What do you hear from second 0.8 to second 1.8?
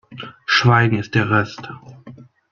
ist der Rest.